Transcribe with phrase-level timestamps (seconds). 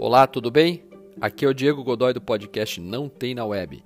[0.00, 0.84] Olá, tudo bem?
[1.20, 3.82] Aqui é o Diego Godoy do podcast Não Tem na Web.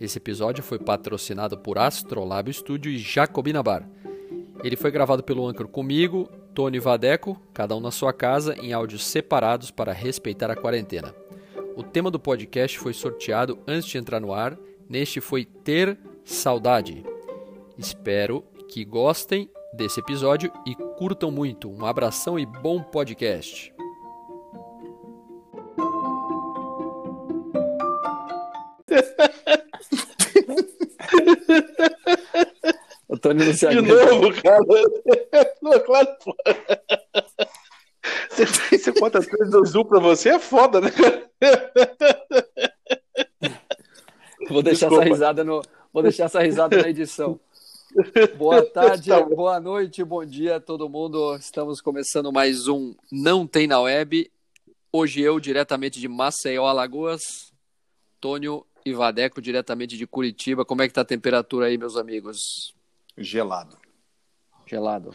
[0.00, 3.88] Esse episódio foi patrocinado por Astrolab Studio e Jacobina Bar.
[4.64, 9.06] Ele foi gravado pelo Anchor comigo, Tony Vadeco, cada um na sua casa, em áudios
[9.06, 11.14] separados para respeitar a quarentena.
[11.76, 14.58] O tema do podcast foi sorteado antes de entrar no ar.
[14.88, 17.04] Neste foi Ter Saudade.
[17.78, 21.70] Espero que gostem desse episódio e curtam muito.
[21.70, 23.71] Um abração e bom podcast.
[33.08, 34.58] O Tony não se De novo, cara.
[35.62, 36.08] Não, claro.
[38.30, 38.46] Você,
[38.78, 40.90] você conta as coisas do Zoom pra você, é foda, né?
[44.48, 45.04] Vou deixar Desculpa.
[45.04, 45.62] essa risada no,
[45.92, 47.38] vou deixar essa risada na edição.
[48.36, 51.36] Boa tarde, Tá boa noite, bom dia a todo mundo.
[51.36, 54.30] Estamos começando mais um Não Tem na Web.
[54.90, 57.52] Hoje eu, diretamente de Maceió, Alagoas.
[58.20, 60.64] Tônio e Vadeco, diretamente de Curitiba.
[60.64, 62.74] Como é que tá a temperatura aí, meus amigos?
[63.16, 63.76] gelado.
[64.66, 65.14] Gelado.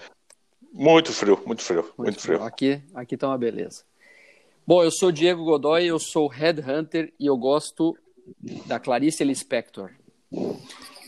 [0.74, 2.44] Muito frio, muito frio, muito frio.
[2.44, 3.84] Aqui, aqui tá uma beleza.
[4.66, 7.98] Bom, eu sou Diego Godoy, eu sou Headhunter e eu gosto
[8.66, 9.92] da Clarice Lispector.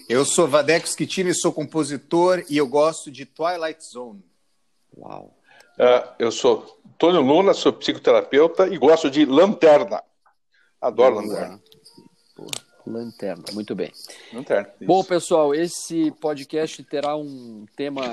[0.08, 4.24] Eu sou Vadeco Schettini, sou compositor e eu gosto de Twilight Zone.
[4.98, 5.36] Uau.
[5.78, 10.02] Ah, eu sou Tônio Luna, sou psicoterapeuta e gosto de lanterna.
[10.82, 11.62] Adoro lanterna.
[12.86, 13.92] Lanterna, muito bem.
[14.34, 14.70] Lanterna.
[14.80, 14.88] isso.
[14.88, 18.04] Bom, pessoal, esse podcast terá um tema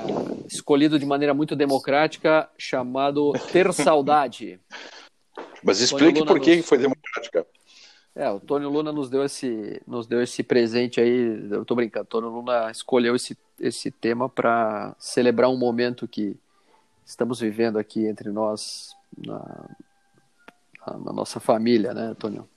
[0.47, 4.59] escolhido de maneira muito democrática, chamado Ter Saudade.
[5.63, 7.45] Mas explique por que nos- foi democrática.
[8.13, 11.47] É, o Tônio Luna nos deu esse, nos deu esse presente aí.
[11.51, 16.35] Eu tô brincando, o Tônio Luna escolheu esse, esse tema para celebrar um momento que
[17.05, 19.69] estamos vivendo aqui entre nós, na,
[20.85, 22.47] na- na nossa família, né, Tônio?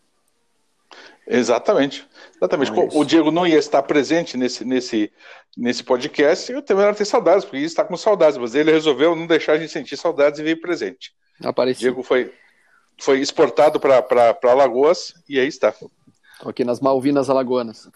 [1.27, 2.07] Exatamente.
[2.37, 2.73] Exatamente.
[2.73, 3.05] É o.
[3.05, 5.13] Diego não ia estar presente nesse, nesse,
[5.57, 9.15] nesse podcast, eu também não ter saudades, porque ia estar com saudades, mas ele resolveu
[9.15, 11.13] não deixar a gente sentir saudades e veio presente.
[11.43, 12.33] O Apareci Diego foi,
[13.01, 15.75] foi exportado para Alagoas e aí está.
[16.45, 17.89] aqui nas Malvinas Alagoanas.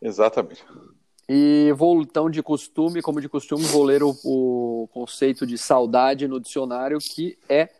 [0.00, 0.64] Exatamente.
[1.28, 6.26] E vou, então, de costume, como de costume, vou ler o, o conceito de saudade
[6.26, 7.70] no dicionário, que é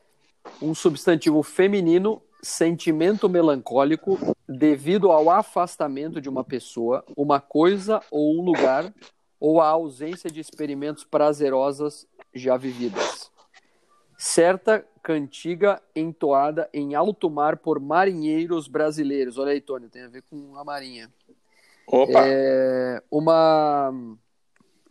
[0.60, 8.42] um substantivo feminino, sentimento melancólico devido ao afastamento de uma pessoa, uma coisa ou um
[8.42, 8.92] lugar,
[9.38, 13.30] ou a ausência de experimentos prazerosas já vividas.
[14.18, 19.38] Certa cantiga entoada em alto mar por marinheiros brasileiros.
[19.38, 21.10] Olha aí, Tônio, tem a ver com a marinha.
[21.86, 22.22] Opa!
[22.24, 23.92] É, uma,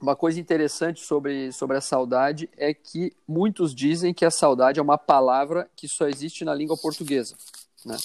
[0.02, 4.82] uma coisa interessante sobre, sobre a saudade é que muitos dizem que a saudade é
[4.84, 7.36] uma palavra que só existe na língua portuguesa.
[7.86, 7.96] Né?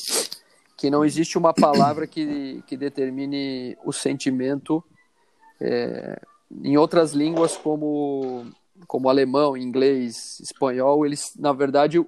[0.77, 4.85] Que não existe uma palavra que, que determine o sentimento
[5.59, 6.21] é,
[6.63, 8.47] em outras línguas como,
[8.87, 11.07] como alemão, inglês, espanhol.
[11.07, 12.07] Eles, na verdade, o,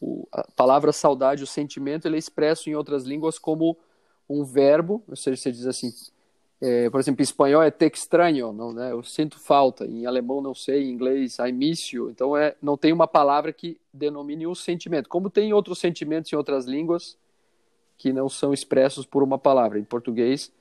[0.00, 3.76] o, a palavra saudade, o sentimento, ele é expresso em outras línguas como
[4.26, 5.92] um verbo, ou seja, você diz assim,
[6.60, 8.92] é, por exemplo, em espanhol é te extraño, não, né?
[8.92, 9.86] Eu sinto falta.
[9.86, 12.10] Em alemão não sei, em inglês I miss you.
[12.10, 15.08] Então é, não tem uma palavra que denomine o sentimento.
[15.08, 17.16] Como tem outros sentimentos em outras línguas
[17.96, 19.78] que não são expressos por uma palavra.
[19.78, 20.52] Em português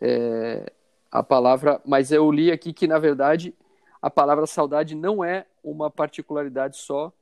[0.00, 0.72] é,
[1.10, 3.54] a palavra, mas eu li aqui que na verdade
[4.00, 7.12] a palavra saudade não é uma particularidade só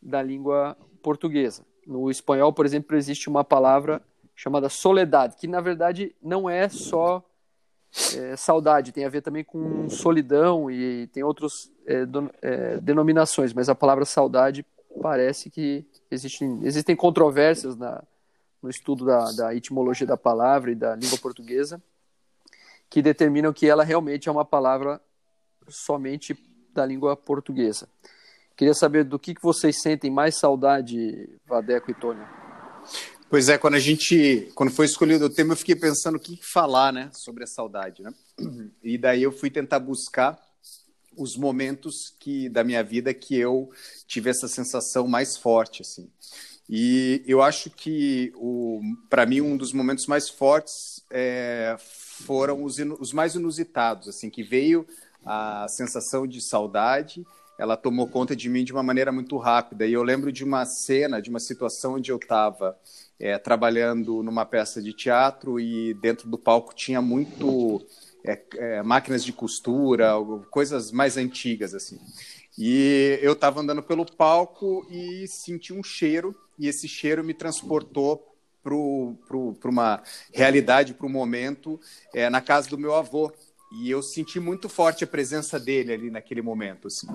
[0.00, 1.64] da língua portuguesa.
[1.86, 4.02] No espanhol, por exemplo, existe uma palavra
[4.36, 7.24] chamada soledade, que na verdade não é só
[8.16, 11.70] é, saudade, tem a ver também com solidão e tem outras
[12.80, 14.64] denominações, mas a palavra saudade
[15.02, 18.02] parece que existem, existem controvérsias na,
[18.62, 21.82] no estudo da, da etimologia da palavra e da língua portuguesa
[22.92, 25.00] que determinam que ela realmente é uma palavra
[25.66, 26.36] somente
[26.74, 27.88] da língua portuguesa.
[28.54, 32.22] Queria saber do que, que vocês sentem mais saudade, Vadeco e Tônio.
[33.32, 36.38] Pois é, quando a gente, quando foi escolhido o tema, eu fiquei pensando o que
[36.42, 38.12] falar, né, sobre a saudade, né?
[38.84, 40.38] E daí eu fui tentar buscar
[41.16, 43.70] os momentos que da minha vida que eu
[44.06, 46.10] tive essa sensação mais forte, assim.
[46.68, 48.34] E eu acho que
[49.08, 54.42] para mim um dos momentos mais fortes é, foram os, os mais inusitados, assim, que
[54.42, 54.86] veio
[55.24, 57.24] a sensação de saudade
[57.62, 59.86] ela tomou conta de mim de uma maneira muito rápida.
[59.86, 62.76] E eu lembro de uma cena, de uma situação onde eu estava
[63.20, 67.80] é, trabalhando numa peça de teatro e dentro do palco tinha muito
[68.24, 70.10] é, é, máquinas de costura,
[70.50, 72.00] coisas mais antigas assim.
[72.58, 78.28] E eu estava andando pelo palco e senti um cheiro, e esse cheiro me transportou
[78.60, 80.02] para uma
[80.34, 81.80] realidade, para um momento,
[82.12, 83.32] é, na casa do meu avô.
[83.74, 86.88] E eu senti muito forte a presença dele ali naquele momento.
[86.88, 87.06] Assim.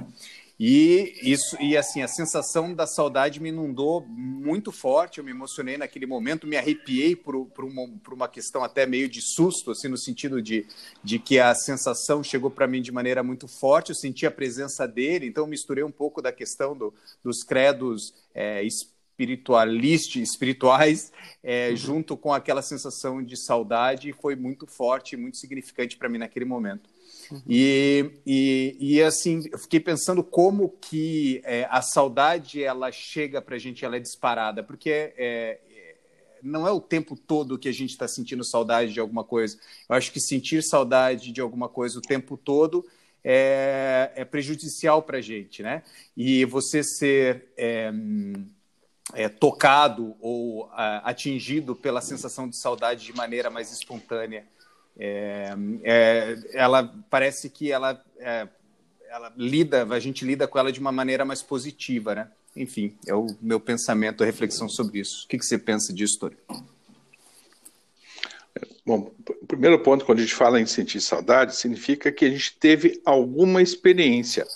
[0.60, 5.20] E isso e assim a sensação da saudade me inundou muito forte.
[5.20, 9.08] Eu me emocionei naquele momento, me arrepiei por, por, uma, por uma questão até meio
[9.08, 10.66] de susto, assim no sentido de,
[11.04, 13.90] de que a sensação chegou para mim de maneira muito forte.
[13.90, 16.92] Eu senti a presença dele, então misturei um pouco da questão do,
[17.24, 18.64] dos credos é,
[19.18, 21.12] espiritualistas, espirituais,
[21.44, 21.76] é, uhum.
[21.76, 26.88] junto com aquela sensação de saudade, foi muito forte, muito significante para mim naquele momento.
[27.32, 27.42] Uhum.
[27.48, 33.56] E, e, e, assim, eu fiquei pensando como que é, a saudade ela chega para
[33.56, 35.60] a gente, ela é disparada, porque é, é,
[36.44, 39.58] não é o tempo todo que a gente está sentindo saudade de alguma coisa.
[39.90, 42.86] Eu acho que sentir saudade de alguma coisa o tempo todo
[43.24, 45.84] é, é prejudicial para a gente, né?
[46.16, 47.92] E você ser é,
[49.14, 50.70] é, tocado ou
[51.04, 54.46] atingido pela sensação de saudade de maneira mais espontânea
[55.00, 58.48] é, é, ela parece que ela, é,
[59.10, 62.28] ela lida, a gente lida com ela de uma maneira mais positiva, né?
[62.56, 65.26] Enfim, é o meu pensamento, a reflexão sobre isso.
[65.26, 66.36] O que, que você pensa disso, Tony?
[68.84, 72.58] Bom, o primeiro ponto, quando a gente fala em sentir saudade, significa que a gente
[72.58, 74.48] teve alguma experiência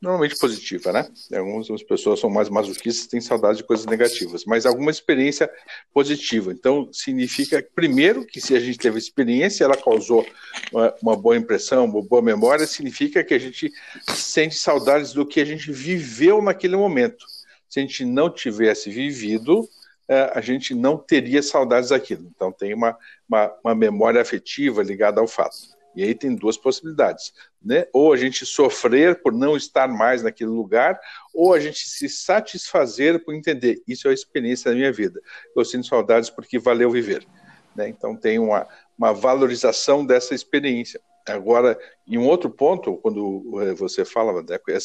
[0.00, 1.08] normalmente positiva, né?
[1.36, 5.50] Algumas pessoas são mais masoquistas, têm saudade de coisas negativas, mas alguma experiência
[5.92, 6.52] positiva.
[6.52, 10.26] Então, significa, primeiro, que se a gente teve experiência, ela causou
[10.72, 13.72] uma, uma boa impressão, uma boa memória, significa que a gente
[14.14, 17.26] sente saudades do que a gente viveu naquele momento.
[17.68, 19.68] Se a gente não tivesse vivido,
[20.08, 22.30] é, a gente não teria saudades daquilo.
[22.34, 22.96] Então, tem uma,
[23.28, 25.77] uma, uma memória afetiva ligada ao fato.
[25.98, 27.88] E aí tem duas possibilidades, né?
[27.92, 30.96] Ou a gente sofrer por não estar mais naquele lugar,
[31.34, 35.20] ou a gente se satisfazer por entender isso é a experiência da minha vida.
[35.56, 37.26] Eu sinto saudades porque valeu viver,
[37.74, 37.88] né?
[37.88, 38.64] Então tem uma,
[38.96, 41.00] uma valorização dessa experiência.
[41.26, 44.44] Agora, em um outro ponto, quando eh, você fala,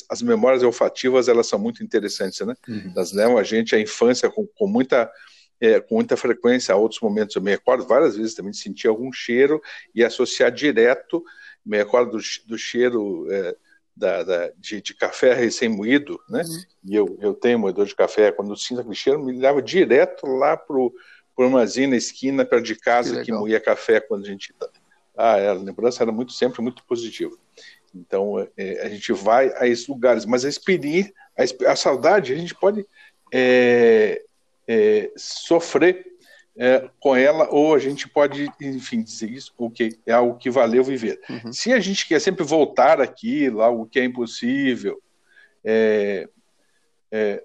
[0.10, 2.56] as memórias olfativas elas são muito interessantes, né?
[2.68, 2.92] Uhum.
[2.96, 5.12] Elas levam a gente à infância com, com muita
[5.64, 7.38] é, com muita frequência a outros momentos.
[7.38, 9.62] Eu me recordo várias vezes também de sentir algum cheiro
[9.96, 11.24] e associar direto,
[11.66, 13.56] me recordo do, do cheiro é,
[13.96, 16.44] da, da, de, de, café recém-moído, né?
[16.44, 16.64] Uhum.
[16.84, 20.28] E eu, eu tenho moedor de café, quando eu sinto aquele cheiro, me leva direto
[20.28, 20.94] lá para o
[21.40, 24.54] armazém na esquina, perto de casa, que, que moía café quando a gente.
[25.16, 27.38] Ah, é, a lembrança era muito, sempre muito positiva.
[27.96, 32.36] Então, é, a gente vai a esses lugares, mas a experiência, a, a saudade, a
[32.36, 32.86] gente pode
[33.32, 34.22] é,
[34.68, 36.06] é, sofrer
[36.56, 40.84] é, com ela, ou a gente pode, enfim, dizer isso, porque é algo que valeu
[40.84, 41.20] viver.
[41.30, 41.52] Uhum.
[41.52, 45.02] Se a gente quer sempre voltar aquilo, algo que é impossível,
[45.64, 46.28] é,
[47.12, 47.44] é,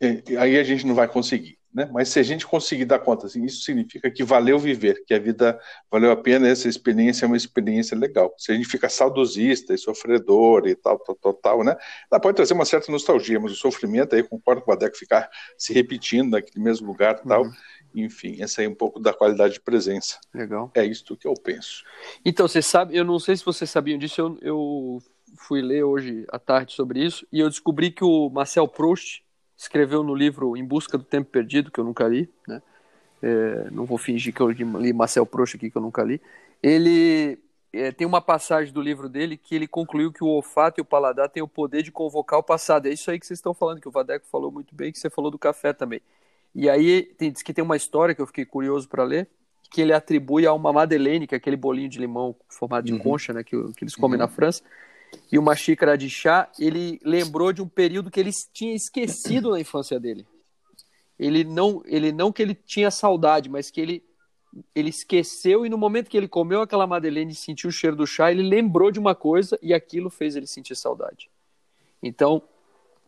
[0.00, 1.59] é aí a gente não vai conseguir.
[1.72, 1.88] Né?
[1.92, 5.18] Mas se a gente conseguir dar conta, assim, isso significa que valeu viver, que a
[5.20, 5.58] vida
[5.90, 8.34] valeu a pena, essa experiência é uma experiência legal.
[8.36, 11.76] Se a gente fica saudosista e sofredor e tal, tal, tal, tal né?
[12.10, 15.30] Ela pode trazer uma certa nostalgia, mas o sofrimento, aí concordo com o Adeco, ficar
[15.56, 17.52] se repetindo naquele mesmo lugar e tal, uhum.
[17.94, 20.18] enfim, essa aí é um pouco da qualidade de presença.
[20.34, 20.72] Legal.
[20.74, 21.84] É isso que eu penso.
[22.24, 24.98] Então, você sabe, eu não sei se vocês sabiam disso, eu, eu
[25.38, 29.22] fui ler hoje à tarde sobre isso, e eu descobri que o Marcel Proust,
[29.60, 32.62] escreveu no livro Em Busca do Tempo Perdido, que eu nunca li, né?
[33.22, 36.18] É, não vou fingir que eu li Marcel Proust aqui, que eu nunca li.
[36.62, 37.38] Ele
[37.70, 40.84] é, tem uma passagem do livro dele que ele concluiu que o olfato e o
[40.84, 42.86] paladar têm o poder de convocar o passado.
[42.86, 45.10] É isso aí que vocês estão falando, que o Vadeco falou muito bem, que você
[45.10, 46.00] falou do café também.
[46.54, 49.28] E aí tem, diz que tem uma história que eu fiquei curioso para ler,
[49.70, 52.98] que ele atribui a uma madeleine, que é aquele bolinho de limão formado de uhum.
[52.98, 54.26] concha, né, que, que eles comem uhum.
[54.26, 54.62] na França,
[55.30, 59.60] e uma xícara de chá, ele lembrou de um período que ele tinha esquecido na
[59.60, 60.26] infância dele.
[61.18, 64.02] Ele não, ele não que ele tinha saudade, mas que ele
[64.74, 68.06] ele esqueceu e no momento que ele comeu aquela madeleine e sentiu o cheiro do
[68.06, 71.30] chá, ele lembrou de uma coisa e aquilo fez ele sentir saudade.
[72.02, 72.42] Então,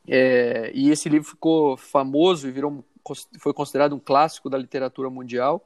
[0.07, 2.85] é, e esse livro ficou famoso e virou,
[3.41, 5.65] foi considerado um clássico da literatura mundial.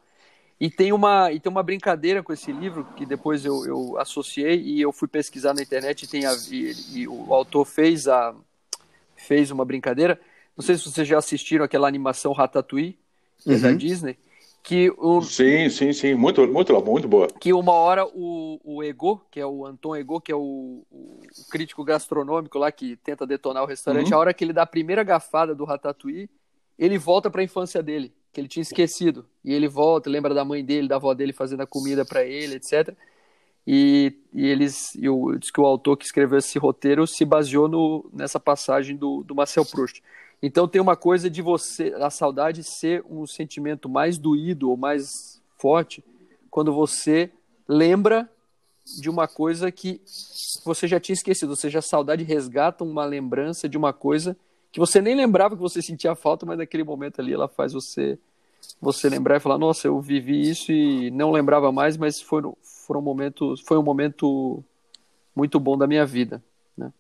[0.59, 4.59] E tem uma, e tem uma brincadeira com esse livro que depois eu, eu associei
[4.59, 8.35] e eu fui pesquisar na internet e, tem a, e, e o autor fez, a,
[9.15, 10.19] fez uma brincadeira.
[10.57, 12.99] Não sei se vocês já assistiram aquela animação Ratatouille,
[13.39, 13.57] que uhum.
[13.57, 13.77] é da uhum.
[13.77, 14.19] Disney.
[14.63, 17.29] Que o, sim, sim, sim, muito, muito, muito boa.
[17.29, 21.21] Que uma hora o, o Ego, que é o Anton Ego, que é o, o
[21.51, 24.17] crítico gastronômico lá que tenta detonar o restaurante, uhum.
[24.17, 26.29] a hora que ele dá a primeira gafada do Ratatouille,
[26.79, 29.25] ele volta para a infância dele que ele tinha esquecido.
[29.43, 32.57] E ele volta, lembra da mãe dele, da avó dele fazendo a comida para ele,
[32.57, 32.95] etc.
[33.66, 37.66] e, e eles e o, diz que o autor que escreveu esse roteiro se baseou
[37.66, 40.02] no, nessa passagem do, do Marcel Proust.
[40.43, 45.40] Então tem uma coisa de você, a saudade ser um sentimento mais doído ou mais
[45.57, 46.05] forte
[46.50, 47.31] quando você
[47.66, 48.31] lembra
[49.00, 49.99] de uma coisa que
[50.62, 54.37] você já tinha esquecido, ou seja, a saudade resgata uma lembrança de uma coisa
[54.76, 58.18] que você nem lembrava que você sentia falta, mas naquele momento ali ela faz você
[58.78, 63.00] você lembrar e falar, nossa, eu vivi isso e não lembrava mais, mas foi, foram
[63.00, 64.62] momentos, foi um momento
[65.35, 66.45] muito bom da minha vida.
[66.76, 66.92] Né?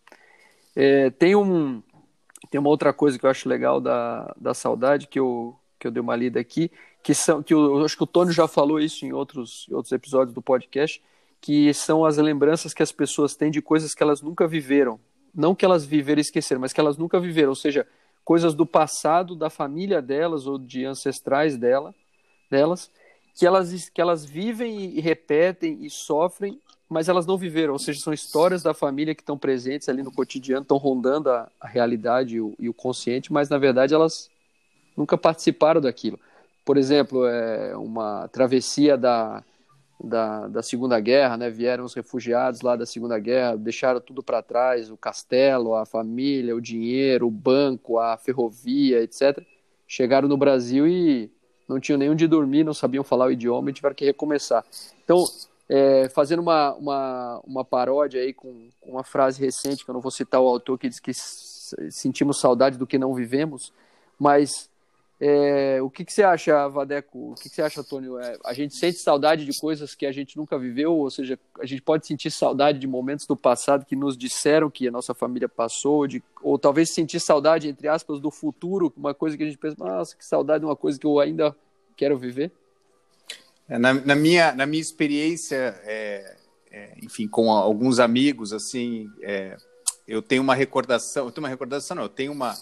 [0.74, 1.82] É, tem, um,
[2.50, 5.90] tem uma outra coisa que eu acho legal da, da saudade, que eu, que eu
[5.90, 6.70] dei uma lida aqui,
[7.02, 9.74] que são que eu, eu acho que o Tony já falou isso em outros, em
[9.74, 11.02] outros episódios do podcast,
[11.42, 14.98] que são as lembranças que as pessoas têm de coisas que elas nunca viveram.
[15.36, 17.50] Não que elas viveram e esqueceram, mas que elas nunca viveram.
[17.50, 17.86] Ou seja,
[18.24, 21.94] coisas do passado da família delas ou de ancestrais dela,
[22.50, 22.90] delas,
[23.34, 27.74] que elas, que elas vivem e repetem e sofrem, mas elas não viveram.
[27.74, 31.50] Ou seja, são histórias da família que estão presentes ali no cotidiano, estão rondando a,
[31.60, 34.30] a realidade e o, e o consciente, mas na verdade elas
[34.96, 36.18] nunca participaram daquilo.
[36.64, 39.44] Por exemplo, é uma travessia da
[40.02, 41.50] da, da Segunda Guerra, né?
[41.50, 46.54] Vieram os refugiados lá da Segunda Guerra, deixaram tudo para trás, o castelo, a família,
[46.54, 49.42] o dinheiro, o banco, a ferrovia, etc.
[49.86, 51.30] Chegaram no Brasil e
[51.68, 54.64] não tinham nem onde dormir, não sabiam falar o idioma e tiveram que recomeçar.
[55.04, 55.24] Então,
[55.68, 60.00] é, fazendo uma, uma, uma paródia aí com, com uma frase recente, que eu não
[60.00, 61.12] vou citar o autor, que diz que
[61.90, 63.72] sentimos saudade do que não vivemos,
[64.18, 64.70] mas
[65.18, 67.32] é, o que, que, você acha, Vadeco?
[67.32, 68.18] O que, que você acha, Antônio?
[68.18, 71.64] É, a gente sente saudade de coisas que a gente nunca viveu, ou seja, a
[71.64, 75.48] gente pode sentir saudade de momentos do passado que nos disseram que a nossa família
[75.48, 79.56] passou, de, ou talvez sentir saudade, entre aspas, do futuro, uma coisa que a gente
[79.56, 81.56] pensa, nossa, que saudade de uma coisa que eu ainda
[81.96, 82.52] quero viver.
[83.66, 86.36] É, na, na, minha, na minha experiência, é,
[86.70, 89.56] é, enfim, com alguns amigos, assim, é,
[90.06, 92.54] eu tenho uma recordação, eu tenho uma recordação, não, eu tenho uma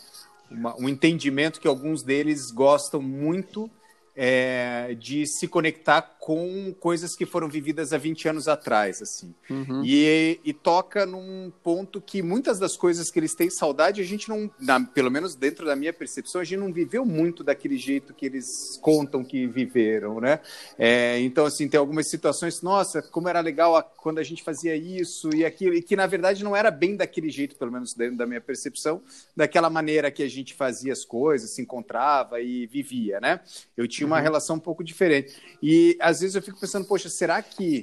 [0.51, 3.71] uma, um entendimento que alguns deles gostam muito
[4.17, 9.35] é, de se conectar com coisas que foram vividas há 20 anos atrás, assim.
[9.50, 9.83] Uhum.
[9.85, 14.31] E, e, toca num ponto que muitas das coisas que eles têm saudade, a gente
[14.31, 18.14] não, na, pelo menos dentro da minha percepção, a gente não viveu muito daquele jeito
[18.14, 20.40] que eles contam que viveram, né?
[20.78, 24.75] É, então, assim, tem algumas situações, nossa, como era legal a, quando a gente fazia
[24.75, 28.16] isso e aquilo, e que na verdade não era bem daquele jeito, pelo menos dentro
[28.16, 29.02] da minha percepção,
[29.37, 33.40] daquela maneira que a gente fazia as coisas, se encontrava e vivia, né?
[33.76, 34.23] Eu tinha uma uhum.
[34.23, 35.37] relação um pouco diferente.
[35.62, 37.80] E às vezes eu fico pensando, poxa, será que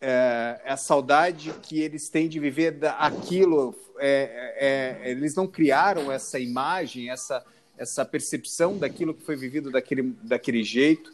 [0.00, 6.38] é, a saudade que eles têm de viver aquilo, é, é, eles não criaram essa
[6.38, 7.44] imagem, essa,
[7.76, 11.12] essa percepção daquilo que foi vivido daquele, daquele jeito.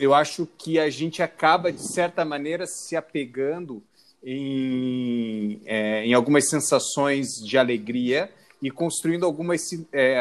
[0.00, 3.82] Eu acho que a gente acaba, de certa maneira, se apegando
[4.22, 8.30] em, é, em algumas sensações de alegria
[8.60, 10.20] e construindo algumas é,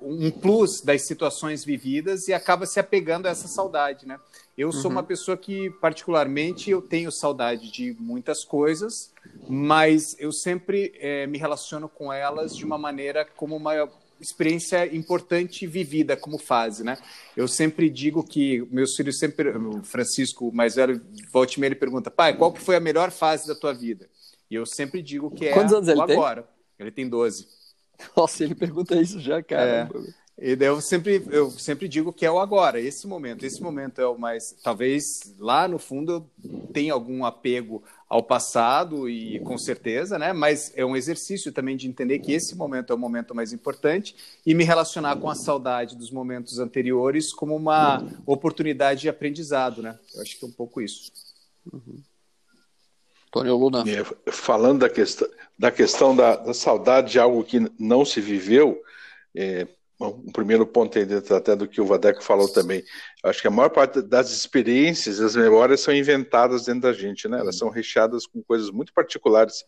[0.00, 4.18] um plus das situações vividas e acaba se apegando a essa saudade, né?
[4.56, 4.98] Eu sou uhum.
[4.98, 9.12] uma pessoa que particularmente eu tenho saudade de muitas coisas,
[9.48, 13.88] mas eu sempre é, me relaciono com elas de uma maneira como uma
[14.20, 16.96] experiência importante vivida como fase, né?
[17.36, 21.00] Eu sempre digo que meus filhos sempre, o Francisco mais velho,
[21.32, 24.08] volte e ele pergunta, pai, qual foi a melhor fase da tua vida?
[24.48, 26.42] E eu sempre digo que é Quantos anos ele agora.
[26.42, 26.52] Tem?
[26.78, 27.61] Ele tem 12.
[28.16, 29.90] Nossa, ele pergunta isso já, cara.
[29.92, 30.22] É.
[30.38, 33.44] E daí eu sempre, eu sempre digo que é o agora, esse momento.
[33.44, 34.56] Esse momento é o mais.
[34.62, 40.32] Talvez lá no fundo eu tenha algum apego ao passado, e com certeza, né?
[40.32, 44.14] Mas é um exercício também de entender que esse momento é o momento mais importante
[44.44, 49.98] e me relacionar com a saudade dos momentos anteriores como uma oportunidade de aprendizado, né?
[50.14, 51.12] Eu acho que é um pouco isso.
[51.72, 52.02] Uhum.
[53.32, 53.82] Antônio Luna.
[54.30, 55.26] Falando da questão,
[55.58, 58.78] da, questão da, da, saudade de algo que não se viveu,
[59.34, 59.66] é,
[59.98, 62.84] um primeiro ponto aí dentro até do que o Vadeco falou também.
[63.24, 67.38] Acho que a maior parte das experiências, as memórias são inventadas dentro da gente, né?
[67.38, 69.64] Elas são recheadas com coisas muito particulares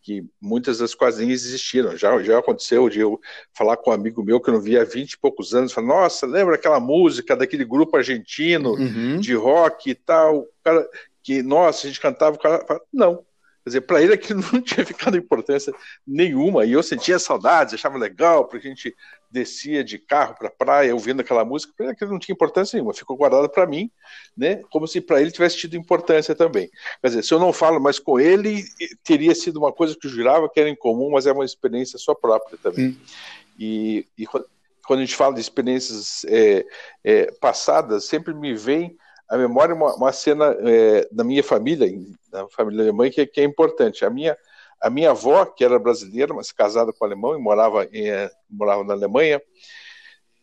[0.00, 1.96] que muitas das quase nem existiram.
[1.96, 3.20] Já, já aconteceu de eu
[3.54, 5.86] falar com um amigo meu que eu não via há 20 e poucos anos, falar,
[5.86, 9.20] nossa, lembra aquela música daquele grupo argentino uhum.
[9.20, 10.46] de rock e tal?
[10.64, 10.88] Cara,
[11.22, 13.24] que, nossa, a gente cantava, o cara não.
[13.64, 15.72] Quer dizer, para ele aquilo não tinha ficado importância
[16.06, 18.94] nenhuma, e eu sentia saudades, achava legal, porque a gente
[19.30, 22.76] descia de carro para a praia ouvindo aquela música, para ele aquilo não tinha importância
[22.76, 23.90] nenhuma, ficou guardado para mim,
[24.36, 26.68] né, como se para ele tivesse tido importância também.
[27.00, 28.64] Quer dizer, se eu não falo mais com ele,
[29.04, 31.98] teria sido uma coisa que eu jurava que era em comum, mas é uma experiência
[31.98, 32.88] só própria também.
[32.88, 32.96] Hum.
[33.58, 36.66] E, e, quando a gente fala de experiências é,
[37.04, 38.96] é, passadas, sempre me vem
[39.28, 41.88] a memória uma, uma cena é, da minha família,
[42.30, 44.04] da família alemã, que, que, é importante.
[44.04, 44.36] A minha,
[44.80, 48.92] a minha avó, que era brasileira, mas casada com alemão e morava, é, morava na
[48.92, 49.40] Alemanha,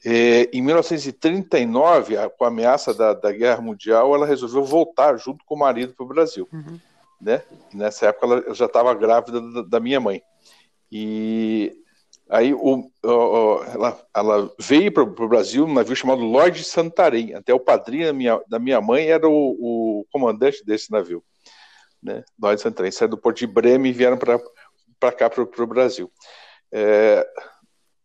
[0.06, 5.56] é, em 1939, com a ameaça da, da, Guerra Mundial, ela resolveu voltar junto com
[5.56, 6.48] o marido para o Brasil.
[6.54, 6.80] Uhum.
[7.20, 7.44] Né?
[7.74, 10.24] E nessa época ela já estava grávida da, da, minha mãe.
[10.90, 11.76] E
[12.30, 17.34] aí o, o, ela, ela, veio para o Brasil num navio chamado Lloyd Santarém.
[17.34, 21.24] Até o padrinho da minha, da minha mãe era o, o comandante desse navio.
[22.02, 22.24] Né?
[22.42, 22.92] Lloyd Santarém.
[22.92, 26.12] Saiu do porto de Bremen e vieram para cá, para o Brasil.
[26.72, 27.28] É,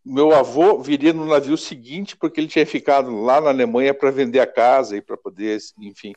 [0.05, 4.41] meu avô viria no navio seguinte, porque ele tinha ficado lá na Alemanha para vender
[4.41, 6.13] a casa e para poder, enfim,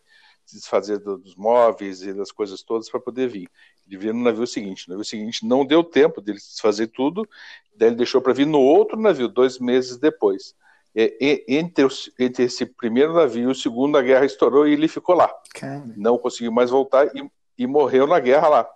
[0.46, 3.50] se desfazer dos móveis e das coisas todas para poder vir.
[3.88, 4.88] Ele viria no navio seguinte.
[4.88, 7.28] No navio seguinte não deu tempo dele desfazer tudo,
[7.76, 10.56] daí ele deixou para vir no outro navio, dois meses depois.
[10.96, 14.88] E, entre, os, entre, esse primeiro navio e o segundo, a guerra estourou e ele
[14.88, 15.32] ficou lá.
[15.54, 15.94] Caramba.
[15.96, 18.70] Não conseguiu mais voltar e, e morreu na guerra lá.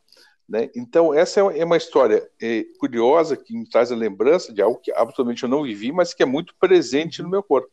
[0.48, 0.70] Né?
[0.76, 4.80] Então, essa é, é uma história é, curiosa que me traz a lembrança de algo
[4.80, 7.70] que absolutamente eu não vivi, mas que é muito presente no meu corpo.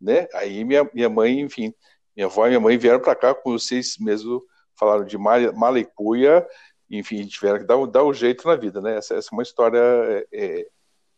[0.00, 0.28] Né?
[0.34, 1.74] Aí minha, minha mãe, enfim,
[2.14, 4.42] minha avó e minha mãe vieram para cá com vocês mesmo,
[4.80, 6.46] falaram de Malecuia,
[6.90, 8.80] enfim, tiveram que dar, dar o jeito na vida.
[8.80, 8.96] Né?
[8.96, 10.66] Essa, essa é uma história é, é,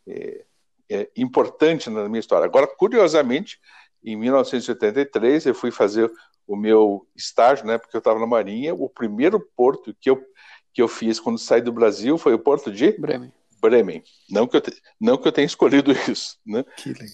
[0.07, 0.45] é,
[0.89, 2.45] é importante na minha história.
[2.45, 3.59] Agora, curiosamente,
[4.03, 6.11] em 1983, eu fui fazer
[6.45, 10.21] o meu estágio, né, porque eu estava na Marinha, o primeiro porto que eu
[10.73, 13.31] que eu fiz quando saí do Brasil foi o Porto de Bremen.
[13.61, 14.03] Bremen.
[14.29, 14.73] Não que eu, te...
[14.99, 16.65] não que eu tenha escolhido isso, né?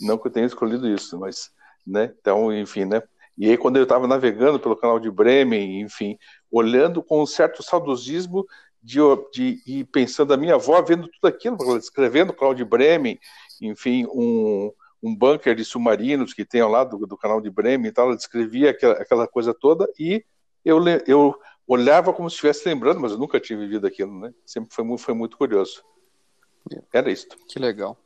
[0.02, 1.52] Não que eu tenha escolhido isso, mas,
[1.86, 2.14] né?
[2.20, 3.04] Então, enfim, né?
[3.40, 6.18] E aí quando eu estava navegando pelo canal de Bremen, enfim,
[6.52, 8.46] olhando com um certo saudosismo
[8.84, 9.00] de,
[9.32, 13.18] de e pensando a minha avó vendo tudo aquilo, escrevendo o canal de Bremen,
[13.62, 17.88] enfim, um, um bunker de submarinos que tem ao lado do, do canal de Bremen
[17.90, 20.24] e tal, ela descrevia aquela, aquela coisa toda e
[20.66, 20.78] eu,
[21.08, 24.34] eu olhava como se estivesse lembrando, mas eu nunca tinha vivido aquilo, né?
[24.46, 25.82] Sempre foi muito, foi muito curioso.
[26.92, 27.28] Era isso.
[27.48, 27.98] Que legal.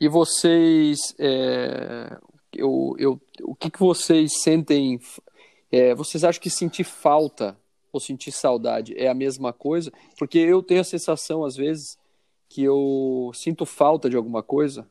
[0.00, 2.16] E vocês, é,
[2.54, 2.79] eu,
[3.60, 4.98] que, que vocês sentem?
[5.70, 7.56] É, vocês acham que sentir falta
[7.92, 9.92] ou sentir saudade é a mesma coisa?
[10.18, 11.98] Porque eu tenho a sensação, às vezes,
[12.48, 14.88] que eu sinto falta de alguma coisa.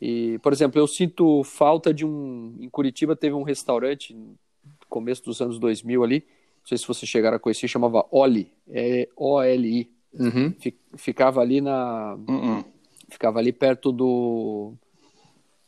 [0.00, 2.56] E, por exemplo, eu sinto falta de um.
[2.58, 4.36] Em Curitiba teve um restaurante, no
[4.88, 6.24] começo dos anos 2000 ali,
[6.60, 9.90] não sei se você chegaram a conhecer, chamava Oli, é O-L-I.
[10.14, 10.54] Uhum.
[10.96, 12.14] Ficava ali na.
[12.26, 12.64] Uhum.
[13.10, 14.72] Ficava ali perto do,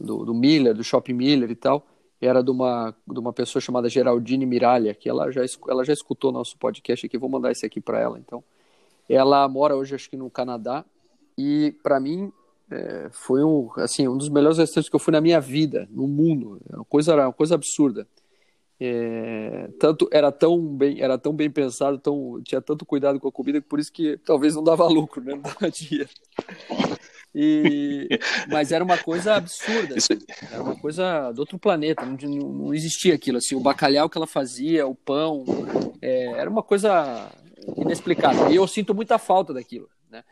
[0.01, 1.87] do, do Miller, do Shopping Miller e tal.
[2.23, 6.31] Era de uma, de uma pessoa chamada Geraldine Miralha, que ela já, ela já escutou
[6.31, 7.19] nosso podcast aqui.
[7.19, 8.45] Vou mandar esse aqui para ela, então.
[9.09, 10.85] Ela mora hoje, acho que no Canadá.
[11.37, 12.33] E, para mim,
[12.71, 16.07] é, foi um, assim, um dos melhores restaurantes que eu fui na minha vida, no
[16.07, 16.61] mundo.
[16.71, 18.07] É uma coisa, uma coisa absurda.
[18.81, 23.33] É, tanto era tão bem era tão bem pensado tão tinha tanto cuidado com a
[23.33, 26.09] comida que por isso que talvez não dava lucro né não dava dinheiro
[27.35, 28.09] e,
[28.51, 30.19] mas era uma coisa absurda assim,
[30.51, 34.27] era uma coisa do outro planeta não, não, existia aquilo assim o bacalhau que ela
[34.27, 35.45] fazia o pão
[36.01, 37.31] é, era uma coisa
[37.77, 40.23] inexplicável e eu sinto muita falta daquilo né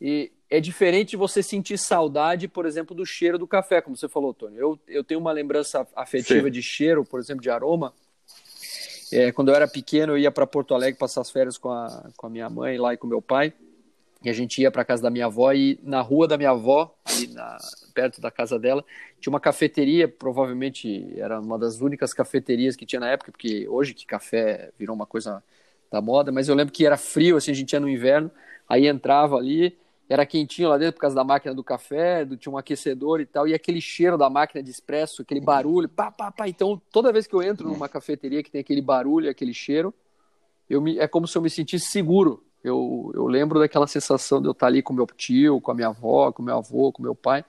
[0.00, 4.34] e é diferente você sentir saudade, por exemplo, do cheiro do café, como você falou,
[4.34, 4.58] Tony.
[4.58, 6.50] Eu, eu tenho uma lembrança afetiva Sim.
[6.50, 7.94] de cheiro, por exemplo, de aroma.
[9.10, 12.10] É, quando eu era pequeno, eu ia para Porto Alegre passar as férias com a,
[12.18, 13.54] com a minha mãe lá e com meu pai.
[14.24, 16.94] E a gente ia para casa da minha avó e na rua da minha avó,
[17.04, 17.58] ali na,
[17.92, 18.84] perto da casa dela,
[19.20, 23.94] tinha uma cafeteria, provavelmente era uma das únicas cafeterias que tinha na época, porque hoje
[23.94, 25.42] que café virou uma coisa
[25.90, 28.30] da moda, mas eu lembro que era frio, assim, a gente ia no inverno,
[28.68, 29.76] aí entrava ali,
[30.08, 33.26] era quentinho lá dentro por causa da máquina do café, do, tinha um aquecedor e
[33.26, 36.48] tal, e aquele cheiro da máquina de expresso, aquele barulho, pá, pá, pá.
[36.48, 39.92] Então, toda vez que eu entro numa cafeteria que tem aquele barulho, aquele cheiro,
[40.68, 42.44] eu me, é como se eu me sentisse seguro.
[42.62, 45.88] Eu, eu lembro daquela sensação de eu estar ali com meu tio, com a minha
[45.88, 47.44] avó, com meu avô, com meu pai.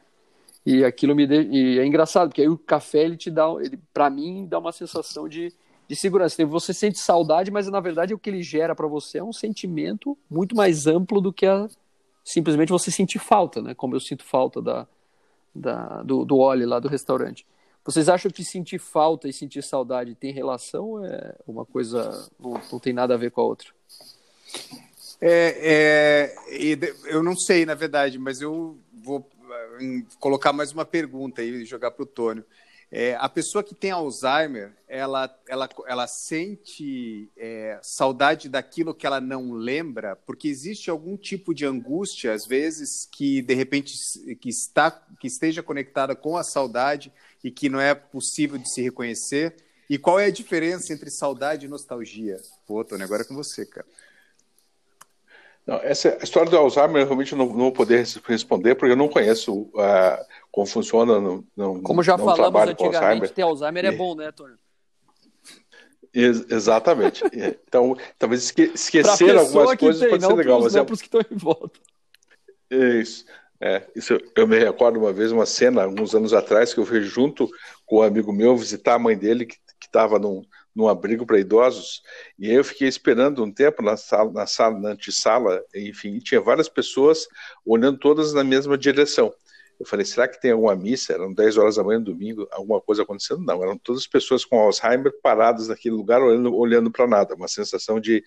[0.66, 1.42] E aquilo me de...
[1.44, 4.72] e é engraçado, porque aí o café ele te dá, ele para mim dá uma
[4.72, 5.54] sensação de,
[5.88, 6.44] de segurança.
[6.46, 10.18] Você sente saudade, mas na verdade o que ele gera para você é um sentimento
[10.30, 11.68] muito mais amplo do que a
[12.24, 13.74] simplesmente você sentir falta, né?
[13.76, 14.88] Como eu sinto falta da,
[15.54, 17.46] da, do, do óleo lá do restaurante.
[17.86, 21.04] Vocês acham que sentir falta e sentir saudade tem relação?
[21.04, 23.70] É uma coisa não, não tem nada a ver com a outra?
[25.26, 29.26] É, é, eu não sei, na verdade, mas eu vou
[30.20, 32.44] colocar mais uma pergunta e jogar para o Tônio.
[32.92, 39.22] É, a pessoa que tem Alzheimer, ela, ela, ela sente é, saudade daquilo que ela
[39.22, 43.96] não lembra, porque existe algum tipo de angústia, às vezes, que de repente
[44.36, 48.82] que está, que esteja conectada com a saudade e que não é possível de se
[48.82, 49.56] reconhecer.
[49.90, 52.42] E qual é a diferença entre saudade e nostalgia?
[52.68, 53.88] Pô, Tony, agora é com você, cara.
[55.66, 58.98] Não, essa a história do Alzheimer eu realmente não, não vou poder responder porque eu
[58.98, 61.22] não conheço uh, como funciona.
[61.22, 63.30] Não, não, como já não falamos antigamente, Alzheimer.
[63.30, 64.56] ter Alzheimer é bom, né, Tony?
[66.14, 67.24] Ex exatamente.
[67.34, 71.08] então, talvez esque esquecer algumas coisas tem, pode ser legal, mas é para os que
[71.08, 71.80] estão em volta.
[72.70, 73.26] Isso.
[73.62, 77.02] É, isso eu me recordo uma vez uma cena, alguns anos atrás, que eu fui
[77.02, 77.50] junto
[77.86, 80.42] com um amigo meu visitar a mãe dele, que estava num,
[80.76, 82.02] num abrigo para idosos,
[82.38, 86.42] e aí eu fiquei esperando um tempo na sala, na sala, na antessala, enfim, tinha
[86.42, 87.28] várias pessoas
[87.66, 89.34] olhando todas na mesma direção.
[89.80, 91.14] Eu falei, será que tem alguma missa?
[91.14, 93.42] Eram 10 horas da manhã, domingo, alguma coisa acontecendo?
[93.42, 97.48] Não, eram todas as pessoas com Alzheimer paradas naquele lugar, olhando, olhando para nada, uma
[97.48, 98.24] sensação de,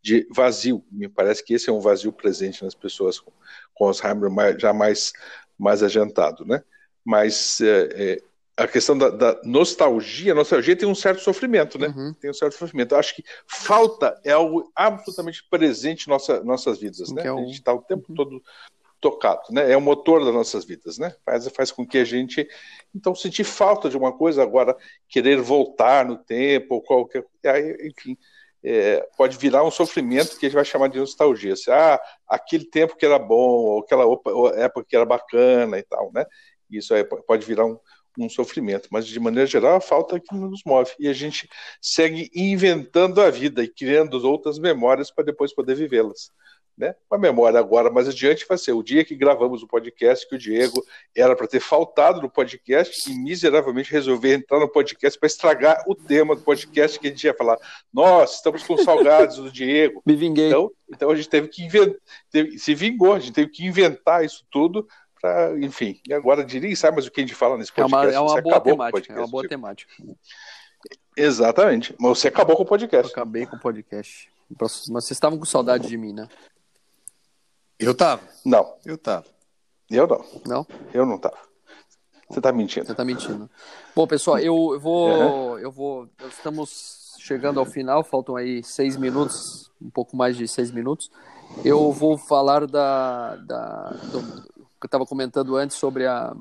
[0.00, 0.84] de vazio.
[0.90, 3.32] Me parece que esse é um vazio presente nas pessoas com,
[3.74, 5.12] com Alzheimer mais, já mais,
[5.58, 6.62] mais adiantado, né?
[7.04, 8.18] Mas é, é,
[8.56, 11.88] a questão da, da, nostalgia, nostalgia tem um certo sofrimento, né?
[11.88, 12.12] Uhum.
[12.14, 12.94] Tem um certo sofrimento.
[12.94, 17.26] Eu acho que falta é algo absolutamente presente em nossa, nossas vidas, né?
[17.26, 17.38] É um...
[17.38, 18.14] A gente está o tempo uhum.
[18.14, 18.42] todo
[19.00, 19.72] tocado, né?
[19.72, 21.14] É o motor das nossas vidas, né?
[21.24, 22.46] Faz, faz com que a gente,
[22.94, 24.76] então, sentir falta de uma coisa, agora
[25.08, 28.16] querer voltar no tempo, ou qualquer, aí, enfim,
[28.62, 31.54] é, pode virar um sofrimento que a gente vai chamar de nostalgia.
[31.54, 34.04] Assim, ah, aquele tempo que era bom, ou aquela
[34.56, 36.24] época que era bacana e tal, né?
[36.70, 37.78] Isso aí pode virar um,
[38.18, 41.48] um sofrimento, mas de maneira geral a falta é que nos move e a gente
[41.80, 46.30] segue inventando a vida e criando outras memórias para depois poder vivê-las
[46.76, 46.94] né?
[47.10, 50.38] Uma memória agora mais adiante vai ser o dia que gravamos o podcast, que o
[50.38, 50.82] Diego
[51.16, 55.94] era para ter faltado no podcast e miseravelmente resolveu entrar no podcast para estragar o
[55.94, 57.58] tema do podcast que a gente ia falar.
[57.92, 60.02] Nós estamos com saudades do Diego.
[60.06, 60.48] Me vinguei.
[60.48, 62.00] Então, então a gente teve que inventar,
[62.56, 64.86] se vingou, a gente teve que inventar isso tudo
[65.22, 66.00] para, enfim.
[66.06, 68.12] E agora diria, sabe mais o que a gente fala nesse podcast?
[68.12, 69.12] É uma, é uma boa temática.
[69.12, 69.92] É uma boa temática.
[71.16, 71.94] Exatamente.
[71.98, 73.06] Mas você acabou com o podcast.
[73.06, 74.28] Eu acabei com o podcast.
[74.60, 76.28] Mas vocês estavam com saudade de mim, né?
[77.78, 78.22] Eu tava.
[78.44, 78.74] Não.
[78.84, 79.26] Eu tava.
[79.88, 80.24] Eu não.
[80.44, 80.66] Não?
[80.92, 81.38] Eu não tava.
[82.28, 82.86] Você tá mentindo.
[82.86, 83.48] Você tá mentindo.
[83.94, 85.08] Bom, pessoal, eu vou.
[85.08, 85.58] Uhum.
[85.58, 86.08] Eu vou.
[86.28, 91.10] Estamos chegando ao final, faltam aí seis minutos, um pouco mais de seis minutos.
[91.64, 93.36] Eu vou falar da.
[93.36, 94.51] da do,
[94.86, 96.34] eu estava comentando antes sobre a,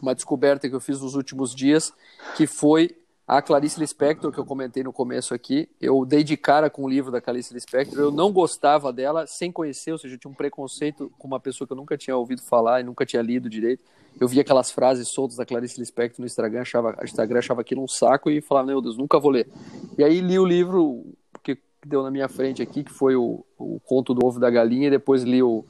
[0.00, 1.92] uma descoberta que eu fiz nos últimos dias,
[2.36, 6.68] que foi a Clarice Lispector, que eu comentei no começo aqui, eu dei de cara
[6.68, 10.18] com o livro da Clarice Lispector, eu não gostava dela sem conhecer, ou seja, eu
[10.18, 13.22] tinha um preconceito com uma pessoa que eu nunca tinha ouvido falar e nunca tinha
[13.22, 13.82] lido direito.
[14.20, 17.88] Eu via aquelas frases soltas da Clarice Lispector no Instagram, achava, Instagram achava aquilo um
[17.88, 19.48] saco e falava, meu Deus, nunca vou ler.
[19.96, 21.06] E aí li o livro
[21.42, 24.88] que deu na minha frente aqui, que foi o, o Conto do Ovo da Galinha,
[24.88, 25.64] e depois li o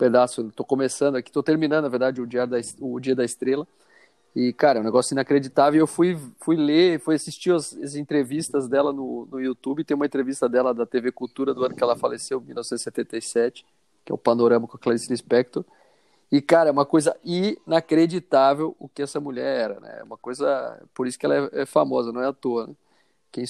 [0.00, 3.68] pedaço, estou começando aqui, estou terminando, na verdade, o Dia da, o Dia da Estrela,
[4.34, 5.80] e, cara, é um negócio inacreditável.
[5.80, 9.82] Eu fui, fui ler, fui assistir as, as, entrevistas dela no, no YouTube.
[9.82, 13.66] Tem uma entrevista dela da TV Cultura do ano que ela faleceu, 1977,
[14.04, 15.64] que é o Panorama com a Clarice Lispector.
[16.30, 19.96] E, cara, é uma coisa inacreditável o que essa mulher era, né?
[19.98, 20.80] É uma coisa...
[20.94, 22.74] Por isso que ela é, é famosa, não é à toa, né?
[23.32, 23.44] Quem,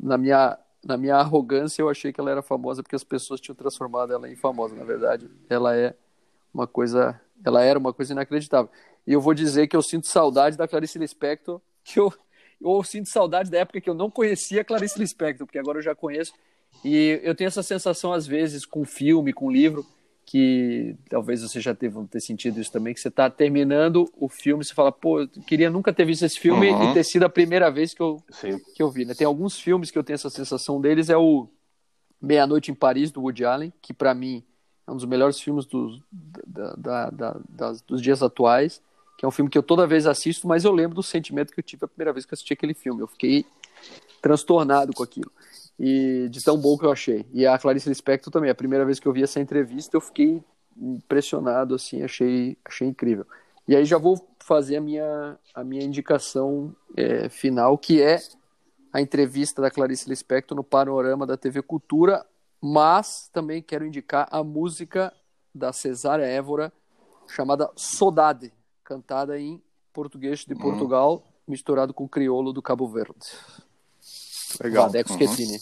[0.00, 3.54] na, minha, na minha arrogância, eu achei que ela era famosa porque as pessoas tinham
[3.54, 4.74] transformado ela em famosa.
[4.74, 5.94] Na verdade, ela é
[6.52, 7.20] uma coisa...
[7.44, 8.70] Ela era uma coisa inacreditável.
[9.06, 12.12] E eu vou dizer que eu sinto saudade da Clarice Lispector, que eu,
[12.60, 15.82] eu sinto saudade da época que eu não conhecia a Clarice Lispector, porque agora eu
[15.82, 16.32] já conheço.
[16.84, 19.84] E eu tenho essa sensação, às vezes, com filme, com livro,
[20.24, 24.64] que talvez você já teve, ter sentido isso também, que você está terminando o filme,
[24.64, 26.90] você fala, pô, eu queria nunca ter visto esse filme uhum.
[26.90, 28.22] e ter sido a primeira vez que eu,
[28.74, 29.04] que eu vi.
[29.04, 29.14] Né?
[29.14, 31.48] Tem alguns filmes que eu tenho essa sensação deles, é o
[32.20, 34.42] Meia-Noite em Paris, do Woody Allen, que para mim
[34.86, 38.80] é um dos melhores filmes dos, da, da, da, das, dos dias atuais
[39.22, 41.60] que é um filme que eu toda vez assisto, mas eu lembro do sentimento que
[41.60, 43.02] eu tive a primeira vez que eu assisti aquele filme.
[43.02, 43.46] Eu fiquei
[44.20, 45.30] transtornado com aquilo.
[45.78, 47.26] E de tão bom que eu achei.
[47.32, 50.42] E a Clarice Lispector também, a primeira vez que eu vi essa entrevista, eu fiquei
[50.76, 53.26] impressionado, assim, achei, achei incrível.
[53.66, 58.18] E aí já vou fazer a minha, a minha indicação é, final, que é
[58.92, 62.24] a entrevista da Clarice Lispector no Panorama da TV Cultura,
[62.60, 65.12] mas também quero indicar a música
[65.54, 66.72] da Cesária Évora,
[67.28, 68.52] chamada Sodade,
[68.84, 71.22] cantada em português de Portugal, uhum.
[71.48, 73.18] misturado com crioulo do Cabo Verde.
[74.62, 74.86] Legal.
[74.86, 75.58] Vadeco uhum.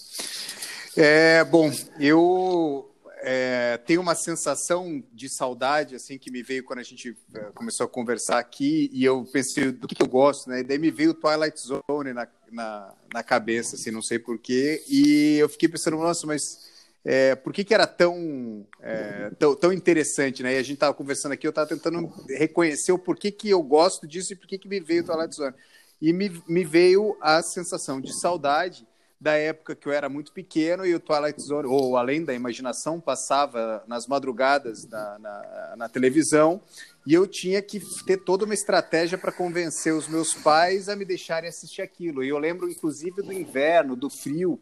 [0.96, 2.90] É, bom, eu
[3.22, 7.84] é, tenho uma sensação de saudade assim que me veio quando a gente é, começou
[7.84, 10.60] a conversar aqui e eu pensei do que, que eu gosto, né?
[10.60, 14.82] E daí me veio Twilight Zone na, na, na cabeça, assim, não sei porquê.
[14.88, 16.70] E eu fiquei pensando, nossa, mas
[17.04, 20.54] é, por que, que era tão, é, tão, tão, interessante, né?
[20.54, 24.06] E a gente estava conversando aqui, eu estava tentando reconhecer o porquê que eu gosto
[24.06, 25.54] disso e por que me veio o Twilight Zone.
[26.00, 28.86] E me, me veio a sensação de saudade
[29.20, 32.98] da época que eu era muito pequeno e o Twilight Zone, ou Além da Imaginação,
[32.98, 36.62] passava nas madrugadas na, na, na televisão
[37.06, 41.04] e eu tinha que ter toda uma estratégia para convencer os meus pais a me
[41.04, 42.24] deixarem assistir aquilo.
[42.24, 44.58] E eu lembro, inclusive, do inverno, do frio.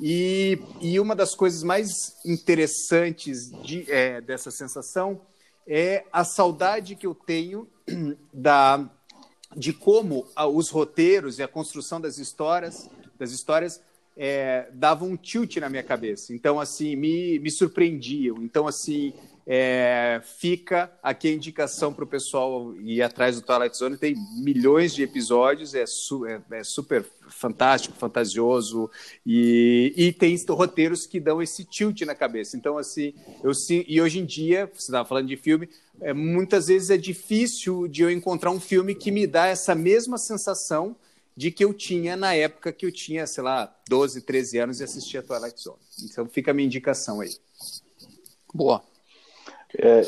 [0.00, 1.88] E, e uma das coisas mais
[2.24, 5.20] interessantes de, é, dessa sensação
[5.66, 7.68] é a saudade que eu tenho
[8.32, 8.88] da,
[9.58, 13.82] de como os roteiros e a construção das histórias, das histórias
[14.16, 16.34] é, davam um tilt na minha cabeça.
[16.34, 18.42] Então, assim, me, me surpreendiam.
[18.42, 19.12] Então, assim,
[19.50, 23.96] é, fica aqui a indicação para o pessoal ir atrás do Twilight Zone.
[23.96, 28.90] Tem milhões de episódios, é, su, é, é super fantástico, fantasioso,
[29.24, 32.58] e, e tem roteiros que dão esse tilt na cabeça.
[32.58, 33.52] Então, assim, eu
[33.86, 35.66] e hoje em dia, você estava falando de filme,
[36.02, 40.18] é, muitas vezes é difícil de eu encontrar um filme que me dá essa mesma
[40.18, 40.94] sensação
[41.34, 44.84] de que eu tinha na época que eu tinha, sei lá, 12, 13 anos e
[44.84, 45.78] assistia Twilight Zone.
[46.02, 47.34] Então fica a minha indicação aí.
[48.52, 48.82] Boa.
[49.76, 50.02] É,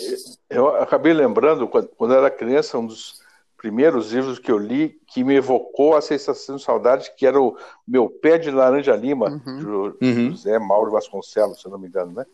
[0.48, 3.20] eu acabei lembrando, quando, quando eu era criança, um dos
[3.56, 7.56] primeiros livros que eu li que me evocou a sensação de saudade, que era o
[7.86, 9.58] Meu Pé de Laranja Lima, uhum.
[9.58, 9.66] de
[10.06, 10.30] uhum.
[10.30, 12.24] José Mauro Vasconcelos, se não me engano, né?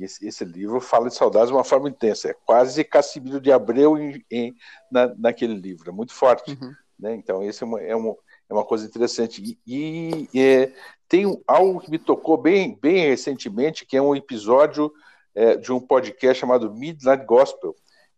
[0.00, 3.96] Esse, esse, livro fala de saudades de uma forma intensa, é quase Cassimiro de Abreu
[3.96, 4.56] em, em,
[4.90, 6.58] na, naquele livro, é muito forte.
[6.60, 6.74] Uhum.
[6.98, 7.14] Né?
[7.14, 8.16] Então, esse é, uma, é, um,
[8.48, 9.58] é uma coisa interessante.
[9.64, 10.72] E, e é,
[11.08, 14.92] tem algo que me tocou bem, bem recentemente, que é um episódio
[15.34, 17.74] é, de um podcast chamado Midnight Gospel,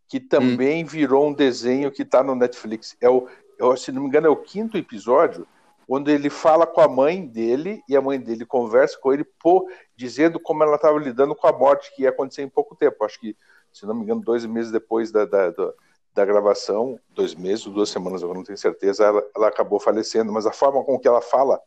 [0.08, 0.86] que também hum.
[0.86, 2.96] virou um desenho que está no Netflix.
[3.00, 3.28] É o,
[3.60, 5.46] é, se não me engano, é o quinto episódio,
[5.88, 9.68] onde ele fala com a mãe dele e a mãe dele conversa com ele, pô,
[9.96, 13.04] dizendo como ela estava lidando com a morte que ia acontecer em pouco tempo.
[13.04, 13.36] Acho que,
[13.72, 15.72] se não me engano, dois meses depois da, da, da
[16.14, 20.46] da gravação, dois meses, duas semanas, eu não tenho certeza, ela, ela acabou falecendo, mas
[20.46, 21.60] a forma com que ela fala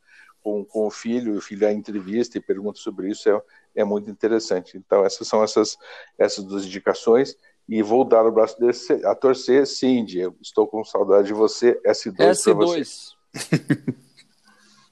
[0.44, 3.42] com, com o filho, e o filho a entrevista e pergunta sobre isso é,
[3.76, 4.78] é muito interessante.
[4.78, 5.78] Então, essas são essas,
[6.18, 7.36] essas duas indicações.
[7.70, 10.20] E vou dar o braço desse, a torcer, Cindy.
[10.20, 11.80] Eu estou com saudade de você.
[11.86, 12.36] S2.
[12.56, 13.16] S2.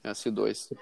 [0.04, 0.76] S2.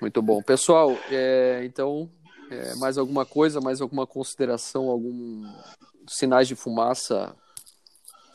[0.00, 0.42] Muito bom.
[0.42, 2.10] Pessoal, é, então,
[2.50, 5.44] é, mais alguma coisa, mais alguma consideração, algum
[6.08, 7.36] sinais de fumaça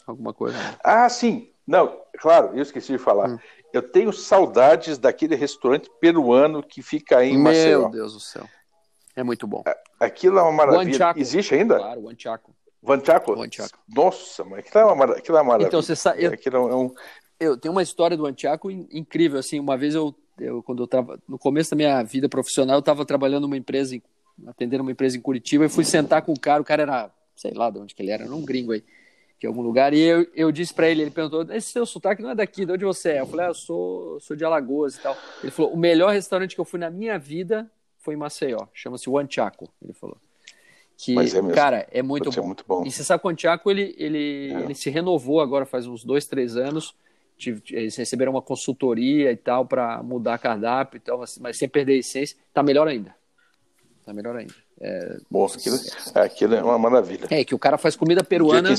[0.05, 0.57] alguma coisa.
[0.83, 1.49] Ah, sim.
[1.65, 3.29] Não, claro, eu esqueci de falar.
[3.29, 3.39] Hum.
[3.73, 7.79] Eu tenho saudades daquele restaurante peruano que fica aí em Meu Maceió.
[7.81, 8.47] Meu Deus do céu.
[9.15, 9.63] É muito bom.
[9.99, 11.13] Aquilo é uma maravilha.
[11.15, 11.77] Existe ainda?
[11.77, 12.55] Claro, o Anchaco.
[12.83, 13.35] Vanchaco?
[13.35, 13.79] Vanchaco.
[13.89, 15.19] Nossa, mas aquilo é uma, maravilha.
[15.19, 15.67] Aquilo é uma maravilha.
[15.67, 16.23] Então, você sabe...
[16.23, 16.33] Eu...
[16.33, 16.93] Aquilo é um...
[17.39, 21.19] eu tenho uma história do Anchaco incrível, assim, uma vez eu, eu quando eu tava
[21.27, 23.99] no começo da minha vida profissional, eu estava trabalhando numa empresa,
[24.45, 27.53] atendendo uma empresa em Curitiba, e fui sentar com o cara, o cara era, sei
[27.53, 28.83] lá de onde que ele era, era um gringo aí
[29.43, 29.93] de algum lugar.
[29.93, 32.71] E eu, eu disse para ele, ele perguntou: esse seu sotaque não é daqui, de
[32.71, 33.19] onde você é?
[33.19, 35.17] Eu falei: ah, eu sou, sou de Alagoas e tal.
[35.41, 39.05] Ele falou: o melhor restaurante que eu fui na minha vida foi em Maceió, chama-se
[39.29, 40.17] Chaco ele falou.
[40.97, 42.45] Que, é cara, é muito bom.
[42.45, 42.85] muito bom.
[42.85, 44.61] E você sabe que o Chaco ele, ele, é.
[44.61, 46.95] ele se renovou agora faz uns dois, três anos.
[47.71, 51.97] Eles receberam uma consultoria e tal para mudar cardápio e tal, mas sem perder a
[51.97, 52.37] essência.
[52.53, 53.13] Tá melhor ainda.
[54.05, 54.53] Tá melhor ainda.
[54.85, 55.77] É, Nossa, aquilo,
[56.13, 57.25] é, aquilo é uma maravilha.
[57.29, 58.69] É, que o cara faz comida peruana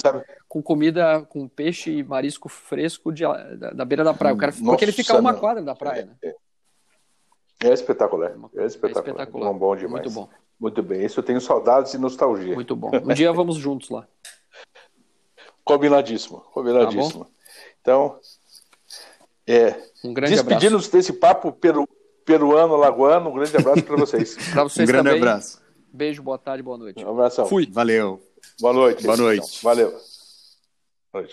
[0.47, 4.35] com comida com peixe e marisco fresco de, da, da beira da praia.
[4.35, 6.15] O cara, Nossa, porque ele fica a uma quadra da praia, né?
[6.23, 6.29] É,
[7.63, 8.33] é, é espetacular.
[8.55, 9.09] É espetacular.
[9.09, 9.53] É espetacular.
[9.53, 10.05] Bom, bom demais.
[10.05, 10.29] Muito bom.
[10.61, 11.07] Muito bem.
[11.07, 12.55] Isso eu tenho saudades e nostalgia.
[12.55, 12.91] Muito bom.
[12.93, 14.07] Um dia vamos juntos lá.
[15.65, 16.41] Combinadíssimo.
[16.53, 17.25] Combinadíssimo.
[17.25, 17.31] Tá
[17.81, 18.21] então,
[19.47, 21.89] é, um grande despedindo-nos desse papo peru,
[22.27, 24.37] peruano, lagoano, um grande abraço para vocês.
[24.53, 25.23] para vocês um grande também.
[25.23, 25.64] abraço.
[25.95, 27.05] Beijo, boa tarde, boa noite.
[27.05, 27.47] Um abração.
[27.47, 27.69] Fui.
[27.71, 28.21] Valeu.
[28.61, 29.05] Boa noite.
[29.05, 29.47] Boa noite.
[29.47, 29.61] Então.
[29.63, 29.91] Valeu.
[29.91, 31.33] Boa noite.